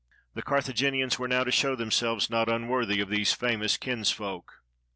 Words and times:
The 0.33 0.41
Car 0.41 0.57
thaginians 0.61 1.19
were 1.19 1.27
now 1.27 1.43
to 1.43 1.51
show 1.51 1.75
themselves 1.75 2.27
not 2.27 2.49
unworthy 2.49 3.01
of 3.01 3.09
these 3.09 3.33
famous 3.33 3.77
kinsfolk. 3.77 4.51